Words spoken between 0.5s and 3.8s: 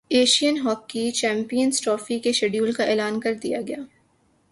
hockey champions trophy کے schedule کا اعلان کردیا گیا